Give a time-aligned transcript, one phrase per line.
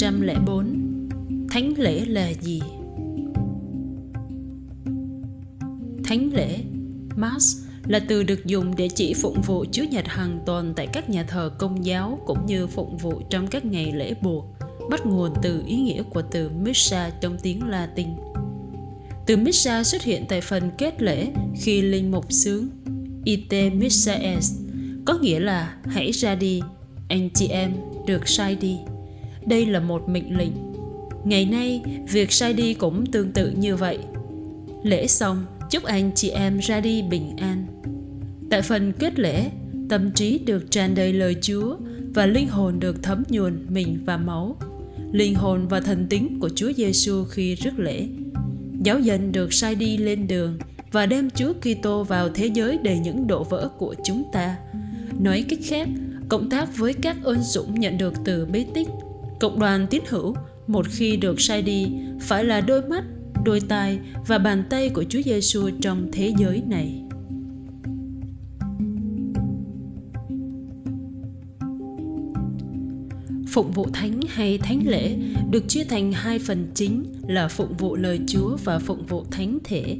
[0.00, 1.08] 104
[1.50, 2.60] Thánh lễ là gì?
[6.04, 6.58] Thánh lễ
[7.16, 11.10] Mass là từ được dùng để chỉ phụng vụ Chúa Nhật hàng tuần tại các
[11.10, 14.44] nhà thờ công giáo cũng như phụng vụ trong các ngày lễ buộc,
[14.90, 18.08] bắt nguồn từ ý nghĩa của từ Missa trong tiếng Latin.
[19.26, 21.28] Từ Missa xuất hiện tại phần kết lễ
[21.60, 22.68] khi linh mục sướng
[23.24, 24.54] Ite Missa est,
[25.04, 26.60] có nghĩa là hãy ra đi,
[27.08, 27.72] anh chị em
[28.06, 28.78] được sai đi.
[29.50, 30.52] Đây là một mệnh lệnh.
[31.24, 33.98] Ngày nay, việc sai đi cũng tương tự như vậy.
[34.82, 37.66] Lễ xong, chúc anh chị em ra đi bình an.
[38.50, 39.50] Tại phần kết lễ,
[39.88, 41.76] tâm trí được tràn đầy lời Chúa
[42.14, 44.56] và linh hồn được thấm nhuần mình và máu.
[45.12, 48.08] Linh hồn và thần tính của Chúa Giêsu khi rước lễ.
[48.82, 50.58] Giáo dân được sai đi lên đường
[50.92, 54.56] và đem Chúa Kitô vào thế giới đầy những độ vỡ của chúng ta.
[55.20, 55.88] Nói cách khác,
[56.28, 58.88] cộng tác với các ơn dũng nhận được từ bế tích
[59.40, 60.34] Cộng đoàn tín hữu
[60.66, 61.86] một khi được sai đi
[62.20, 63.04] phải là đôi mắt,
[63.44, 67.02] đôi tai và bàn tay của Chúa Giêsu trong thế giới này.
[73.48, 75.16] Phụng vụ thánh hay thánh lễ
[75.50, 79.58] được chia thành hai phần chính là phụng vụ lời Chúa và phụng vụ thánh
[79.64, 79.96] thể.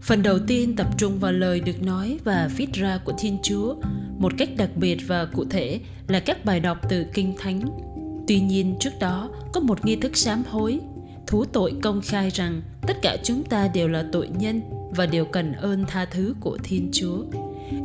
[0.00, 3.74] Phần đầu tiên tập trung vào lời được nói và viết ra của Thiên Chúa,
[4.18, 7.87] một cách đặc biệt và cụ thể là các bài đọc từ Kinh Thánh
[8.28, 10.80] Tuy nhiên trước đó có một nghi thức sám hối,
[11.26, 15.24] thú tội công khai rằng tất cả chúng ta đều là tội nhân và đều
[15.24, 17.24] cần ơn tha thứ của Thiên Chúa.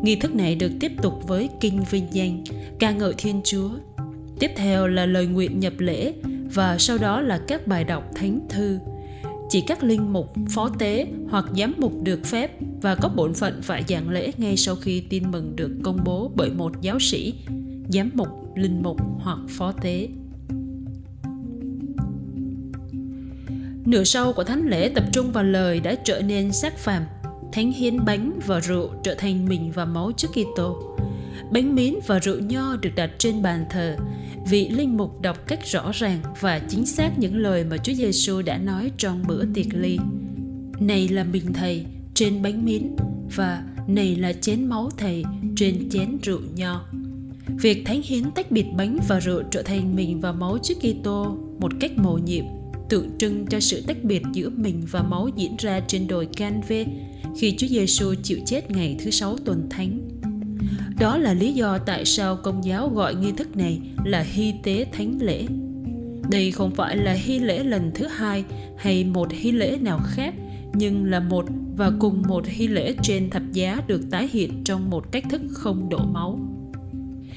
[0.01, 2.43] Nghi thức này được tiếp tục với kinh vinh danh,
[2.79, 3.69] ca ngợi Thiên Chúa.
[4.39, 6.13] Tiếp theo là lời nguyện nhập lễ
[6.53, 8.79] và sau đó là các bài đọc thánh thư.
[9.49, 13.61] Chỉ các linh mục, phó tế hoặc giám mục được phép và có bổn phận
[13.61, 17.33] phải giảng lễ ngay sau khi tin mừng được công bố bởi một giáo sĩ,
[17.89, 20.07] giám mục, linh mục hoặc phó tế.
[23.85, 27.03] Nửa sau của thánh lễ tập trung vào lời đã trở nên xác phàm,
[27.51, 30.97] thánh hiến bánh và rượu trở thành mình và máu trước Kitô.
[31.51, 33.97] Bánh miến và rượu nho được đặt trên bàn thờ,
[34.49, 38.41] vị linh mục đọc cách rõ ràng và chính xác những lời mà Chúa Giêsu
[38.41, 39.97] đã nói trong bữa tiệc ly.
[40.79, 42.95] Này là mình thầy trên bánh miến
[43.35, 45.23] và này là chén máu thầy
[45.55, 46.85] trên chén rượu nho.
[47.61, 51.37] Việc thánh hiến tách biệt bánh và rượu trở thành mình và máu trước Kitô
[51.59, 52.45] một cách mầu nhiệm
[52.89, 56.85] tượng trưng cho sự tách biệt giữa mình và máu diễn ra trên đồi Canve
[57.37, 59.99] khi Chúa Giêsu chịu chết ngày thứ sáu tuần thánh.
[60.99, 64.85] Đó là lý do tại sao công giáo gọi nghi thức này là hy tế
[64.91, 65.45] thánh lễ.
[66.29, 68.43] Đây không phải là hy lễ lần thứ hai
[68.77, 70.33] hay một hy lễ nào khác,
[70.73, 71.45] nhưng là một
[71.77, 75.41] và cùng một hy lễ trên thập giá được tái hiện trong một cách thức
[75.49, 76.39] không đổ máu.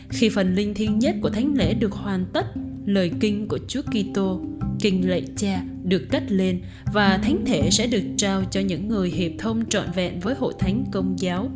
[0.08, 2.46] Khi phần linh thiêng nhất của thánh lễ được hoàn tất,
[2.86, 4.40] lời kinh của Chúa Kitô
[4.80, 6.60] kinh lạy cha được cất lên
[6.92, 10.54] và thánh thể sẽ được trao cho những người hiệp thông trọn vẹn với hội
[10.58, 11.50] thánh công giáo.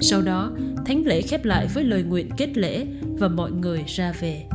[0.00, 0.52] Sau đó,
[0.86, 2.86] thánh lễ khép lại với lời nguyện kết lễ
[3.18, 4.46] và mọi người ra về.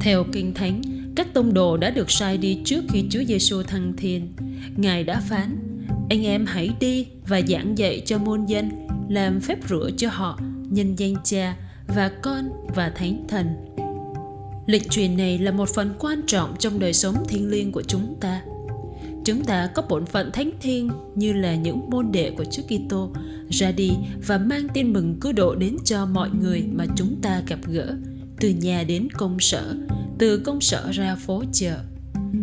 [0.00, 0.82] Theo kinh thánh,
[1.16, 4.32] các tông đồ đã được sai đi trước khi Chúa Giêsu thăng thiên.
[4.76, 5.58] Ngài đã phán:
[6.10, 8.70] "Anh em hãy đi và giảng dạy cho môn dân,
[9.08, 10.40] làm phép rửa cho họ
[10.70, 11.56] nhân danh Cha
[11.88, 13.46] và Con và Thánh Thần."
[14.66, 18.16] Lịch truyền này là một phần quan trọng trong đời sống thiêng liêng của chúng
[18.20, 18.42] ta.
[19.24, 23.12] Chúng ta có bổn phận thánh thiêng như là những môn đệ của Chúa Kitô
[23.50, 23.90] ra đi
[24.26, 27.96] và mang tin mừng cứu độ đến cho mọi người mà chúng ta gặp gỡ,
[28.40, 29.76] từ nhà đến công sở,
[30.18, 31.78] từ công sở ra phố chợ.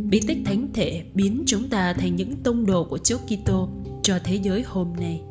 [0.09, 3.69] Bí tích thánh thể biến chúng ta thành những tông đồ của Chúa Kitô
[4.03, 5.21] cho thế giới hôm nay.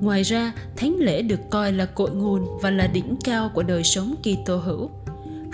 [0.00, 3.84] Ngoài ra, thánh lễ được coi là cội nguồn và là đỉnh cao của đời
[3.84, 4.90] sống Kitô hữu.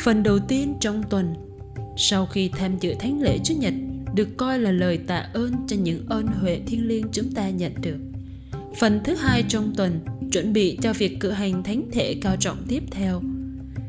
[0.00, 1.34] Phần đầu tiên trong tuần,
[1.96, 3.74] sau khi tham dự thánh lễ Chúa Nhật,
[4.14, 7.72] được coi là lời tạ ơn cho những ơn huệ thiêng liêng chúng ta nhận
[7.82, 7.98] được.
[8.78, 10.00] Phần thứ hai trong tuần
[10.32, 13.22] chuẩn bị cho việc cử hành thánh thể cao trọng tiếp theo.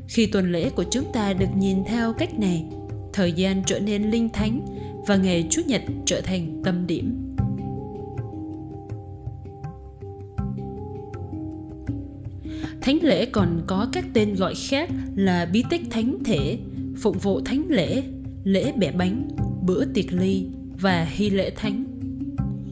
[0.08, 2.66] Khi tuần lễ của chúng ta được nhìn theo cách này,
[3.14, 4.66] thời gian trở nên linh thánh
[5.08, 7.33] và ngày Chúa nhật trở thành tâm điểm.
[12.84, 16.58] Thánh lễ còn có các tên gọi khác là bí tích thánh thể,
[16.98, 18.04] phụng vụ thánh lễ,
[18.44, 19.28] lễ bẻ bánh,
[19.66, 20.46] bữa tiệc ly
[20.82, 21.84] và hy lễ thánh.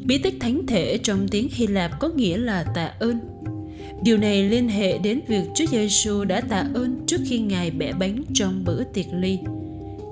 [0.05, 3.19] Bí tích thánh thể trong tiếng Hy Lạp có nghĩa là tạ ơn.
[4.03, 7.93] Điều này liên hệ đến việc Chúa Giêsu đã tạ ơn trước khi Ngài bẻ
[7.99, 9.39] bánh trong bữa tiệc ly.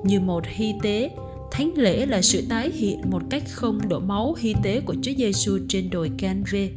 [0.03, 1.09] Như một hy tế,
[1.51, 5.13] thánh lễ là sự tái hiện một cách không đổ máu hy tế của Chúa
[5.17, 6.69] Giêsu trên đồi Can-vê.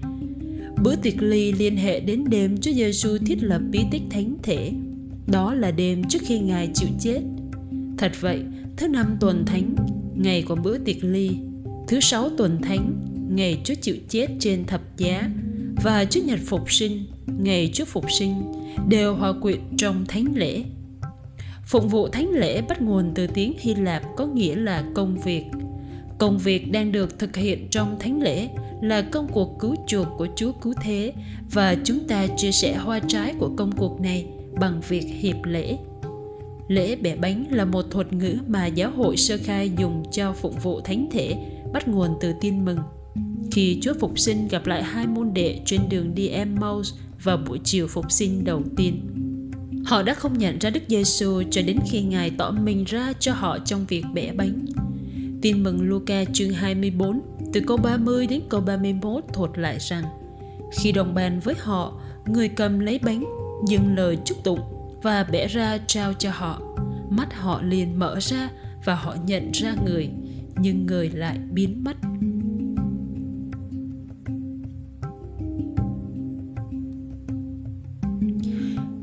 [0.82, 4.73] Bữa tiệc ly liên hệ đến đêm Chúa Giêsu thiết lập bí tích thánh thể.
[5.26, 7.20] Đó là đêm trước khi Ngài chịu chết.
[7.99, 8.43] Thật vậy,
[8.76, 9.75] thứ năm tuần thánh,
[10.17, 11.31] ngày của bữa tiệc ly,
[11.88, 12.93] thứ sáu tuần thánh,
[13.31, 15.31] ngày Chúa chịu chết trên thập giá
[15.82, 17.05] và Chúa Nhật Phục sinh,
[17.38, 18.43] ngày Chúa Phục sinh
[18.88, 20.62] đều hòa quyện trong thánh lễ.
[21.67, 25.44] Phụng vụ thánh lễ bắt nguồn từ tiếng Hy Lạp có nghĩa là công việc.
[26.22, 28.48] Công việc đang được thực hiện trong thánh lễ
[28.82, 31.12] là công cuộc cứu chuộc của Chúa cứu thế
[31.52, 34.26] và chúng ta chia sẻ hoa trái của công cuộc này
[34.60, 35.76] bằng việc hiệp lễ.
[36.69, 40.62] Lễ bẻ bánh là một thuật ngữ mà giáo hội sơ khai dùng cho phục
[40.62, 41.36] vụ thánh thể
[41.72, 42.78] bắt nguồn từ tin mừng
[43.52, 47.60] khi Chúa Phục sinh gặp lại hai môn đệ trên đường đi Emmaus vào buổi
[47.64, 49.00] chiều Phục sinh đầu tiên.
[49.84, 53.32] Họ đã không nhận ra Đức Giêsu cho đến khi Ngài tỏ mình ra cho
[53.32, 54.66] họ trong việc bẻ bánh.
[55.42, 57.20] Tin mừng Luca chương 24
[57.52, 60.04] từ câu 30 đến câu 31 thuật lại rằng
[60.72, 63.24] khi đồng bàn với họ, người cầm lấy bánh,
[63.68, 64.60] dừng lời chúc tụng
[65.02, 66.62] và bẻ ra trao cho họ.
[67.10, 68.50] Mắt họ liền mở ra
[68.84, 70.10] và họ nhận ra người,
[70.56, 71.96] nhưng người lại biến mất.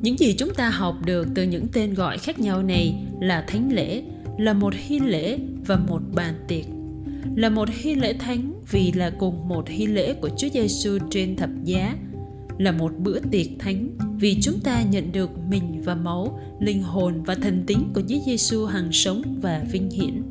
[0.02, 3.74] Những gì chúng ta học được từ những tên gọi khác nhau này là thánh
[3.74, 4.04] lễ,
[4.38, 6.66] là một hy lễ và một bàn tiệc.
[7.36, 11.36] Là một hy lễ thánh vì là cùng một hy lễ của Chúa Giêsu trên
[11.36, 11.96] thập giá.
[12.58, 13.90] Là một bữa tiệc thánh
[14.20, 18.20] vì chúng ta nhận được mình và máu, linh hồn và thần tính của Chúa
[18.26, 20.24] Giêsu hằng sống và vinh hiển.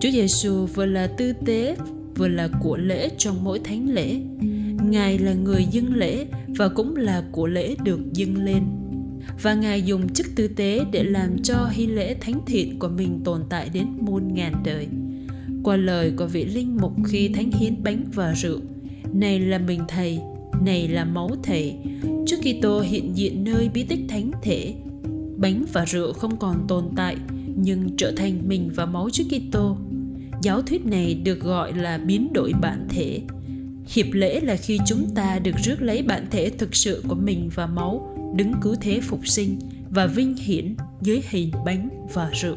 [0.00, 1.76] Chúa Giêsu vừa là tư tế
[2.16, 4.20] vừa là của lễ trong mỗi thánh lễ.
[4.90, 8.62] Ngài là người dâng lễ và cũng là của lễ được dâng lên.
[9.42, 13.20] Và Ngài dùng chức tư tế để làm cho hy lễ thánh thiện của mình
[13.24, 14.86] tồn tại đến muôn ngàn đời.
[15.64, 18.60] Qua lời của vị linh mục khi thánh hiến bánh và rượu,
[19.12, 20.18] này là mình thầy,
[20.64, 21.74] này là máu thầy,
[22.26, 24.74] trước Kitô hiện diện nơi bí tích thánh thể.
[25.36, 27.16] Bánh và rượu không còn tồn tại,
[27.56, 29.76] nhưng trở thành mình và máu Chúa Kitô.
[30.42, 33.20] Giáo thuyết này được gọi là biến đổi bản thể,
[33.88, 37.50] Hiệp lễ là khi chúng ta được rước lấy bản thể thực sự của mình
[37.54, 39.58] và máu, đứng cứu thế phục sinh
[39.90, 42.56] và vinh hiển dưới hình bánh và rượu.